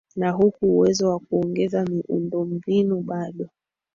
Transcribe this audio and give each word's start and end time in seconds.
na 0.15 0.31
huku 0.31 0.65
uwezo 0.65 1.09
wa 1.09 1.19
kuongeza 1.19 1.85
muindo 1.85 2.45
mbinu 2.45 3.01
bado 3.01 3.49